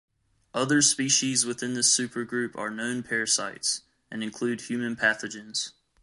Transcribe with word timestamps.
Other 0.55 0.81
species 0.81 1.45
within 1.45 1.75
this 1.75 1.95
supergroup 1.95 2.55
are 2.55 2.71
known 2.71 3.03
parasites, 3.03 3.83
and 4.09 4.23
include 4.23 4.61
human 4.61 4.95
pathogens. 4.95 5.73